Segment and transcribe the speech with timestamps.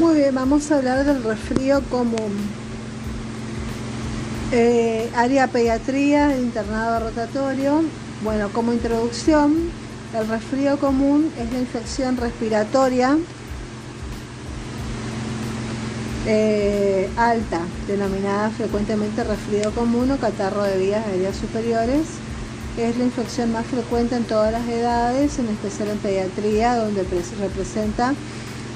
[0.00, 2.32] Muy bien, vamos a hablar del resfrío común.
[4.50, 7.84] Eh, área pediatría, internado rotatorio.
[8.24, 9.70] Bueno, como introducción,
[10.18, 13.18] el resfrío común es la infección respiratoria
[16.26, 22.06] eh, alta, denominada frecuentemente resfrío común o catarro de vías aéreas superiores.
[22.78, 27.04] Es la infección más frecuente en todas las edades, en especial en pediatría, donde
[27.38, 28.14] representa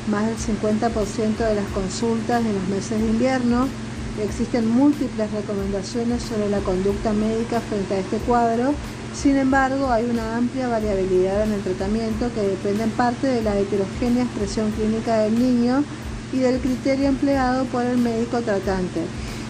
[0.09, 3.69] más del 50% de las consultas en los meses de invierno.
[4.23, 8.75] Existen múltiples recomendaciones sobre la conducta médica frente a este cuadro.
[9.15, 13.59] Sin embargo, hay una amplia variabilidad en el tratamiento que depende en parte de la
[13.59, 15.85] heterogénea expresión clínica del niño
[16.33, 19.03] y del criterio empleado por el médico tratante.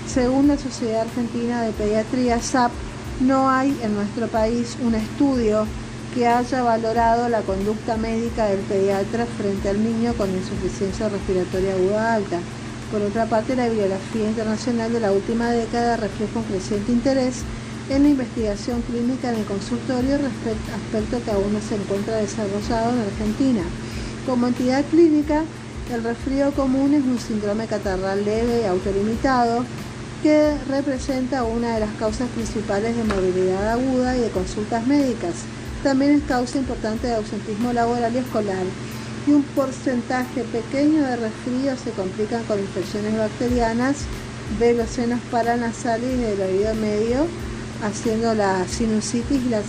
[0.07, 2.73] Según la Sociedad Argentina de Pediatría, SAP,
[3.21, 5.67] no hay en nuestro país un estudio
[6.15, 12.15] que haya valorado la conducta médica del pediatra frente al niño con insuficiencia respiratoria aguda
[12.15, 12.39] alta.
[12.93, 17.43] Por otra parte, la bibliografía internacional de la última década refleja un creciente interés
[17.91, 23.01] en la investigación clínica en el consultorio, aspecto que aún no se encuentra desarrollado en
[23.01, 23.63] Argentina.
[24.25, 25.43] Como entidad clínica,
[25.93, 29.65] el resfrío común es un síndrome catarral leve y autolimitado
[30.23, 35.35] que representa una de las causas principales de movilidad aguda y de consultas médicas
[35.85, 38.65] también es causa importante de ausentismo laboral y escolar
[39.27, 43.97] y un porcentaje pequeño de resfríos se complican con infecciones bacterianas
[44.59, 47.27] de los senos paranasales y del oído medio,
[47.83, 49.61] haciendo la sinusitis y la,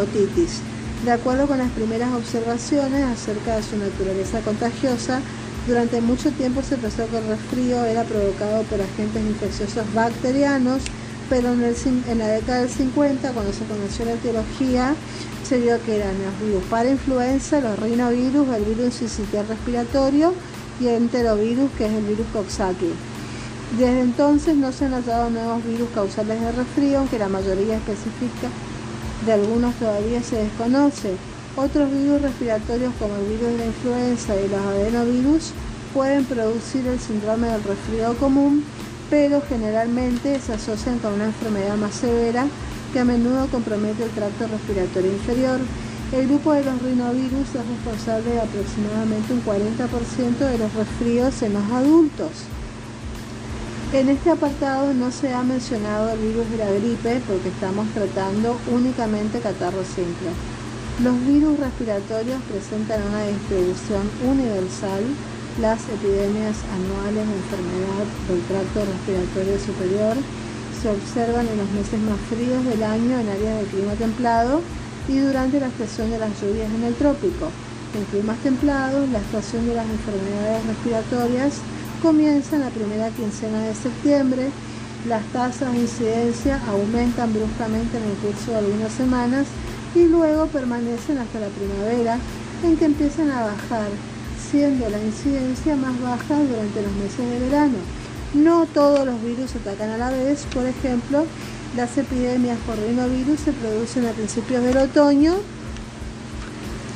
[0.00, 0.60] otitis.
[1.04, 5.20] De acuerdo con las primeras observaciones acerca de su naturaleza contagiosa,
[5.66, 10.82] durante mucho tiempo se pensó que el resfrío era provocado por agentes infecciosos bacterianos
[11.28, 14.94] pero en, la década del 50, cuando se conoció la etiología,
[15.42, 20.32] se vio que eran los virus para influenza, los rinovirus, el virus sincitial respiratorio
[20.80, 22.94] y el enterovirus, que es el virus Coxsackie.
[23.78, 28.48] Desde entonces no se han hallado nuevos virus causales de resfrío, aunque la mayoría específica
[29.24, 31.16] de algunos todavía se desconoce.
[31.56, 35.52] Otros virus respiratorios como el virus de la influenza y los adenovirus
[35.92, 38.62] pueden producir el síndrome del resfrío común
[39.10, 42.46] pero generalmente se asocian con una enfermedad más severa
[42.92, 45.60] que a menudo compromete el tracto respiratorio inferior.
[46.12, 51.54] El grupo de los rinovirus es responsable de aproximadamente un 40% de los resfríos en
[51.54, 52.30] los adultos.
[53.92, 58.58] En este apartado no se ha mencionado el virus de la gripe porque estamos tratando
[58.72, 60.30] únicamente catarro simple.
[61.02, 65.04] Los virus respiratorios presentan una distribución universal
[65.60, 70.16] las epidemias anuales de enfermedad del tracto respiratorio superior
[70.82, 74.60] se observan en los meses más fríos del año en áreas de clima templado
[75.08, 77.48] y durante la estación de las lluvias en el trópico.
[77.96, 81.54] En climas templados, la estación de las enfermedades respiratorias
[82.02, 84.50] comienza en la primera quincena de septiembre.
[85.08, 89.46] Las tasas de incidencia aumentan bruscamente en el curso de algunas semanas
[89.94, 92.18] y luego permanecen hasta la primavera
[92.62, 93.88] en que empiezan a bajar
[94.50, 97.78] siendo la incidencia más baja durante los meses de verano.
[98.34, 101.24] No todos los virus atacan a la vez, por ejemplo,
[101.76, 105.34] las epidemias por rinovirus se producen a principios del otoño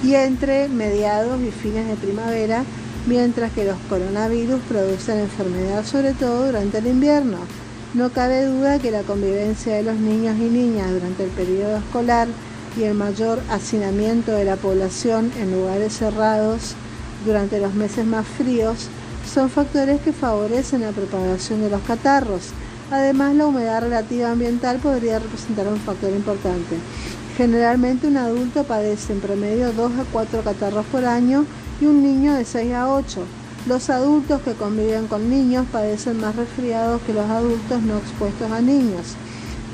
[0.02, 2.64] y entre mediados y fines de primavera,
[3.06, 7.38] mientras que los coronavirus producen enfermedad sobre todo durante el invierno.
[7.92, 12.28] No cabe duda que la convivencia de los niños y niñas durante el periodo escolar
[12.78, 16.76] y el mayor hacinamiento de la población en lugares cerrados
[17.24, 18.88] durante los meses más fríos
[19.32, 22.50] son factores que favorecen la propagación de los catarros.
[22.90, 26.76] Además, la humedad relativa ambiental podría representar un factor importante.
[27.36, 31.44] Generalmente un adulto padece en promedio 2 a 4 catarros por año
[31.80, 33.22] y un niño de 6 a 8.
[33.66, 38.60] Los adultos que conviven con niños padecen más resfriados que los adultos no expuestos a
[38.60, 39.14] niños.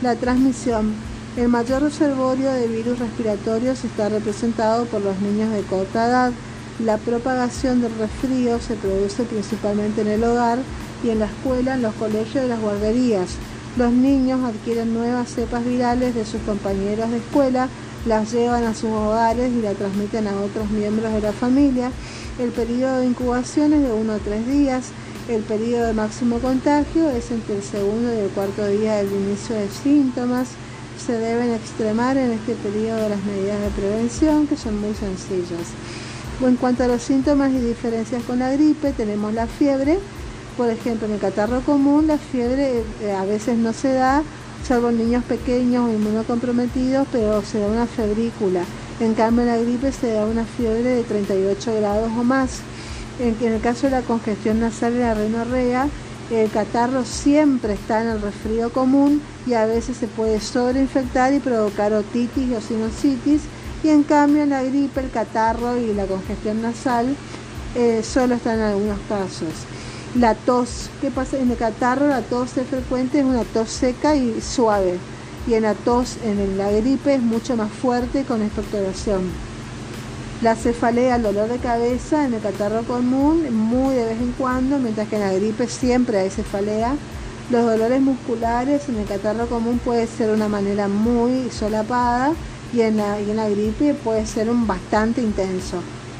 [0.02, 0.92] La transmisión.
[1.36, 6.32] El mayor reservorio de virus respiratorios está representado por los niños de corta edad
[6.78, 10.58] la propagación del resfrío se produce principalmente en el hogar
[11.02, 13.30] y en la escuela, en los colegios y las guarderías.
[13.78, 17.68] Los niños adquieren nuevas cepas virales de sus compañeros de escuela,
[18.06, 21.90] las llevan a sus hogares y la transmiten a otros miembros de la familia.
[22.38, 24.86] El periodo de incubación es de 1 a 3 días.
[25.28, 29.56] El periodo de máximo contagio es entre el segundo y el cuarto día del inicio
[29.56, 30.48] de síntomas.
[31.04, 35.74] Se deben extremar en este periodo las medidas de prevención, que son muy sencillas.
[36.40, 39.98] En cuanto a los síntomas y diferencias con la gripe, tenemos la fiebre.
[40.56, 44.22] Por ejemplo, en el catarro común la fiebre eh, a veces no se da,
[44.66, 48.62] salvo en niños pequeños o inmunocomprometidos, pero se da una febrícula.
[49.00, 52.60] En cambio, en la gripe se da una fiebre de 38 grados o más.
[53.18, 55.88] En, en el caso de la congestión nasal y la rinorrea,
[56.30, 61.38] el catarro siempre está en el resfrío común y a veces se puede sobreinfectar y
[61.38, 63.42] provocar otitis o sinusitis.
[63.86, 67.14] Y en cambio la gripe, el catarro y la congestión nasal
[67.76, 69.50] eh, solo están en algunos casos.
[70.16, 71.38] La tos, ¿qué pasa?
[71.38, 74.98] En el catarro la tos es frecuente, es una tos seca y suave.
[75.46, 79.30] Y en la tos, en la gripe es mucho más fuerte con expectoración.
[80.42, 84.80] La cefalea, el dolor de cabeza en el catarro común, muy de vez en cuando,
[84.80, 86.96] mientras que en la gripe siempre hay cefalea.
[87.50, 92.32] Los dolores musculares en el catarro común puede ser una manera muy solapada
[92.76, 95.78] y en la, y en la gripe puede ser un bastante intenso.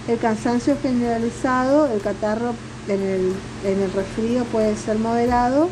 [0.08, 2.54] El cansancio generalizado, el catarro
[2.88, 3.32] en el,
[3.64, 5.68] en el resfrío puede ser moderado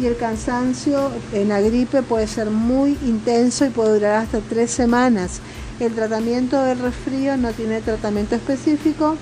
[0.00, 4.70] y el cansancio en la gripe puede ser muy intenso y puede durar hasta tres
[4.70, 5.40] semanas.
[5.80, 9.16] El tratamiento del resfrío no tiene tratamiento específico,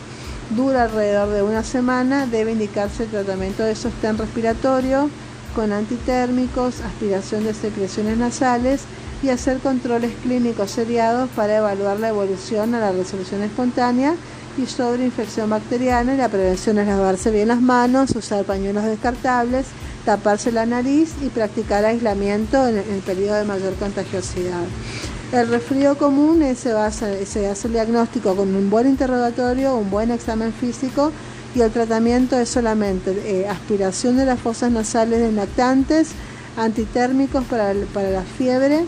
[0.51, 5.11] dura alrededor de una semana, debe indicarse el tratamiento de sostén respiratorio
[5.57, 8.83] con antitérmicos, aspiración de secreciones nasales
[9.23, 14.15] y hacer controles clínicos seriados para evaluar la evolución a la resolución espontánea
[14.59, 19.67] y sobre infección bacteriana y la prevención es lavarse bien las manos, usar pañuelos descartables,
[20.05, 24.65] taparse la nariz y practicar aislamiento en el periodo de mayor contagiosidad.
[25.33, 30.11] El resfrío común se, basa, se hace el diagnóstico con un buen interrogatorio, un buen
[30.11, 31.13] examen físico
[31.55, 36.09] y el tratamiento es solamente eh, aspiración de las fosas nasales de lactantes,
[36.57, 38.85] antitérmicos para, para, la fiebre,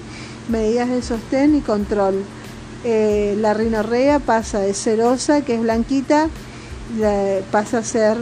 [0.48, 2.22] medidas de sostén y control.
[2.84, 6.28] Eh, la rinorrea pasa de serosa, que es blanquita,
[7.50, 8.18] pasa a ser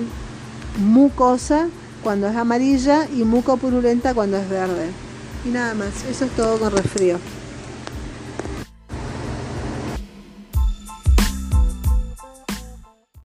[0.79, 1.69] mucosa
[2.03, 4.91] cuando es amarilla y mucopurulenta cuando es verde.
[5.45, 7.19] Y nada más, eso es todo con resfrío.